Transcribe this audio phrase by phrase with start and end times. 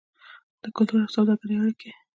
[0.61, 1.91] د کلتور او سوداګرۍ اړیکې.